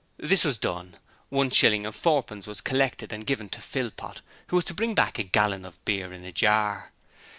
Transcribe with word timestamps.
This 0.17 0.43
was 0.43 0.57
done: 0.57 0.97
one 1.29 1.51
shilling 1.51 1.85
and 1.85 1.93
fourpence 1.93 2.47
was 2.47 2.59
collected 2.59 3.13
and 3.13 3.23
given 3.23 3.49
to 3.49 3.61
Philpot, 3.61 4.21
who 4.47 4.55
was 4.55 4.65
to 4.65 4.73
bring 4.73 4.95
back 4.95 5.19
a 5.19 5.23
gallon 5.23 5.63
of 5.63 5.77
beer 5.85 6.11
in 6.11 6.25
a 6.25 6.31
jar. 6.31 6.91